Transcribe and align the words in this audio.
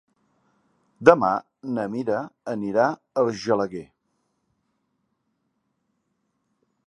Demà 1.09 1.29
na 1.75 1.83
Mira 1.95 2.21
anirà 2.53 2.87
a 2.93 3.25
Argelaguer. 3.25 3.83